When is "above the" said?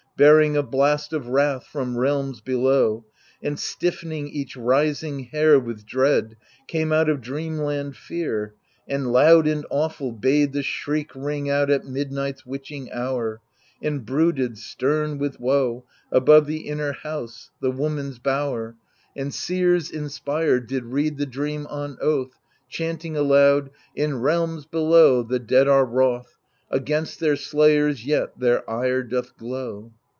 16.11-16.67